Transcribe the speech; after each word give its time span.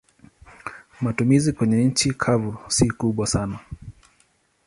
Matumizi 1.01 1.53
kwenye 1.53 1.83
nchi 1.85 2.13
kavu 2.13 2.57
si 2.67 2.87
kubwa 2.91 3.27
sana. 3.27 3.59